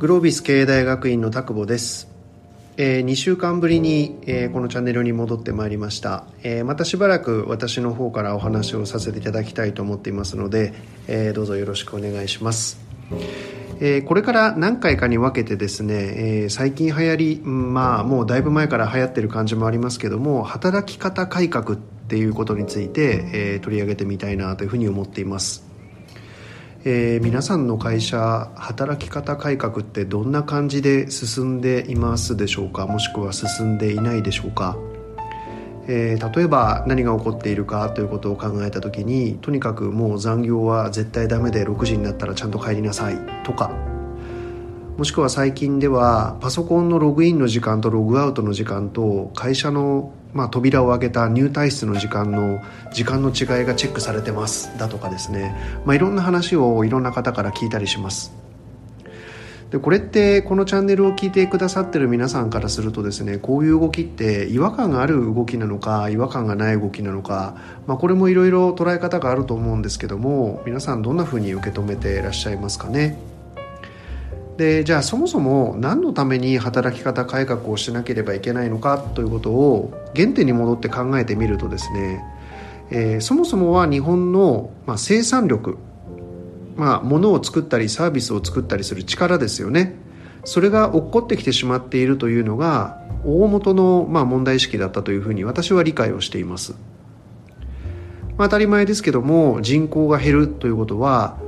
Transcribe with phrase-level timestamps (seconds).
[0.00, 2.08] グロービス経営大学院の田久保です、
[2.78, 10.72] えー、2週間ぶりに、えー、このチャンネルに戻ってまいりました、えー、またしばらく私の方からお話をさせていただきたいと思っていますので、
[11.06, 12.80] え、どうぞよろしくお願いします。
[13.78, 25.69] え、これから何回かに分けてですね、え、最近流行り、まあもうだいぶ前から流行ってる感じもありますけども働き方改革っていうことについて、え、取り上げてみたいなというふうに思っています。
[26.82, 32.86] えー、皆さんの会社働き方改革ってどんな感じで進んでいますでしょうか？
[32.86, 34.78] もしくは進んでいないでしょうか、
[35.88, 43.70] えー、例えば何が起こっているかということを考えた時にとにかくもう残業は絶対ダメで6時になったらちゃんと帰りなさいとか
[45.00, 52.60] もしくは最近ではパソコンのログインの時間とログアウトの時間と会社のまあ、扉を開けた入退室の時間の
[52.92, 54.78] 時間の違いがチェックされてます。
[54.78, 58.34] だとかですね、まあ、いろんな話をいろんな方から聞いたりします。
[59.70, 73.29] でこれってこのチャンネルを聞いてくださってる皆さんからするとですねこういう動きって違和感がある動きなのか違和感がない動きなのか、まあ、これもいろいろ捉え方があると思うんですけども皆さんどんなふうに受け止めていらっしゃいますかね？
[74.60, 82.22] でじゃあそもそも何のために働き方改革をしなければいけないのかということを原点に戻って考えてみるとですね、
[82.90, 85.78] えー、そもそもは日本の、まあ、生産力、
[86.76, 89.96] まあ、物を作ったりサービスを作ったりする力ですよね。
[90.44, 96.72] それが落っこってきてしまっているというのが大元の、まあ、問題意識だったというふうに私は理解をしています、
[98.36, 101.38] まあ、当たり前ですけども人口が減るということは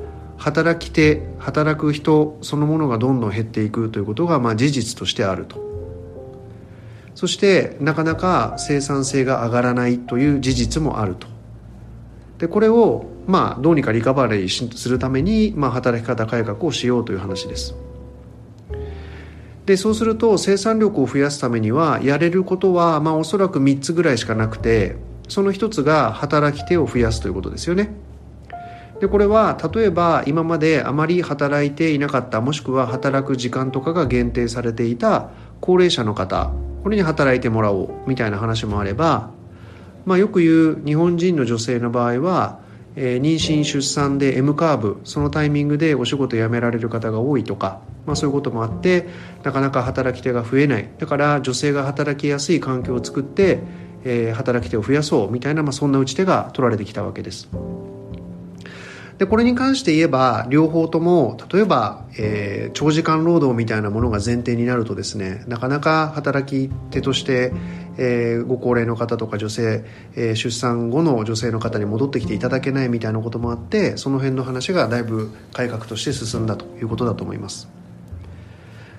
[0.42, 5.62] 働き手働く人そのものがどんどん減っていくということがまあ事実としてあると。
[7.14, 11.28] そしてなかなか生産性が上がらないという事実もあると。
[12.38, 17.76] でこれをまあどうにかリカバリーするために、まあ、働き方改革をしようという話です。
[19.64, 24.96] でそうすると生産力を増やすためにはやれることは、まあ、おそらく3つぐらいしかなくて
[25.28, 27.94] その1つが働き手を増やすということですよね。
[29.02, 35.30] でこれは例えば今まであまり働いていなかったもしくは働く時間とかが限定されていた
[35.60, 36.52] 高齢者の方
[36.84, 39.32] これに働いてもらおうみたいな話もあれば、
[40.04, 42.60] まあ、よく言う日本人の女性の場合は、
[42.94, 49.08] えー、妊娠出産で M カーブそのタイミングでお仕事辞められる方が多いとか、まあ、そういうこともあって
[49.42, 53.64] なかなか働き手が増えないだから女性が働きやすい環境を作って、
[54.04, 57.50] えー、働き手を増やそうみたいな、まあ、そんな打ち手が取られてきたわけです。
[59.22, 67.52] でこれに関して言えば両方とも例えば、えー、長時間労働みたいなものが前提になるとですねなかなか働き手として、
[67.98, 69.84] えー、ご高齢の方とか女性、
[70.16, 77.68] えー、出産後の女性の方に戻ってきていただけないみたいなこともあってその辺の話がだいぶ改革として進んだということだと思います。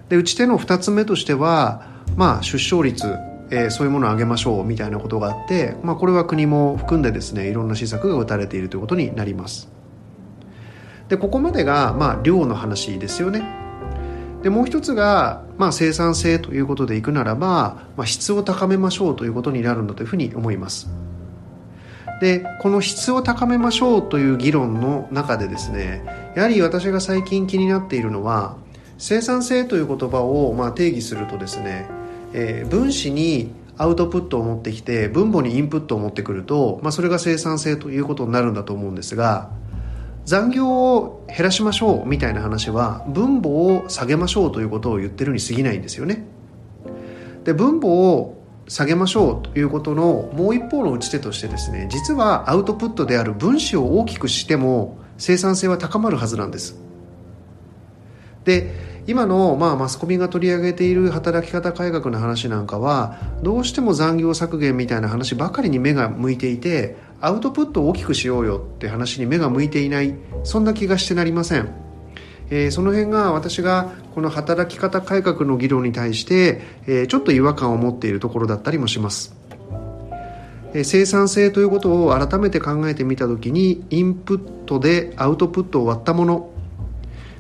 [0.07, 1.85] で打ち手の2つ目としては、
[2.15, 3.17] まあ、出生率
[3.51, 9.69] えー、そういうものを上げましょうみたいなことがあって、まあ、これは国も含んでですねいろんな施策が打たれているということになります。
[11.09, 13.43] でここまでが、まあ、量の話ですよね。
[14.41, 20.89] でもう一つが、まあ、生産性ということでいくならば、まあ、質を高めましょうということになるんだというふうに思います。
[22.19, 26.03] でこの質を高めましょうという議論の中でですね
[26.35, 28.55] やはり私が最近気になっているのは
[28.97, 31.85] 生産性という言葉をまあ定義するとですね、
[32.33, 39.49] えー、分子にアウトプットを持ってきて分母にインプットを持ってくると、まあ、それが生産性ということになるんだと思うんですが
[40.25, 46.25] 残業を減らしましょうみたいな話は分母を下げましょうということを言ってるに過ぎないんですよね。
[47.43, 56.77] で分母を下げましょうということのもう一方の打ち手としてですね実はアウトプットである分子を大きくしても生産性は高まるはずなんです。
[58.45, 66.95] で今の、まあ、マスコミが取り上げている働き方改革の話なんかはどうしても残業削減みたいな話ばかりに目が向いていて
[67.25, 70.13] アウトプットを大きくしようよって話に目が向いていない
[70.43, 71.69] そんな気がしてなりません、
[72.49, 79.35] えー、その辺が私がこの働き方改革の議論に対して、えー、ちょっと違和感を持っているところだったりもします。
[80.73, 86.49] 生産性ということを改めて考えてみた時にインプットでアウトプットを割ったもの。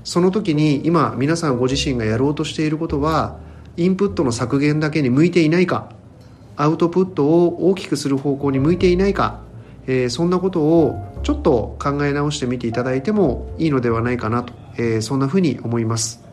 [0.05, 3.37] その時に今皆さんご自身がやろうとしていることは
[3.75, 5.89] インプットの削減だけに向いていないか
[6.55, 9.42] アウトプットを大きくする方向に向いていないか
[9.87, 16.23] えー、そんなことをちょっと考え直してみていただいてもいいのではないかなと、えー、そんなふうに思います。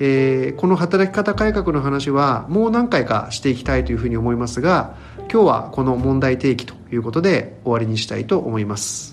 [0.00, 4.96] えー、この働き方改革の話はもう何回かしていきたいというふうに思いますが
[5.30, 9.11] 今日はこの問題提起ということで終わりにしたいと思います。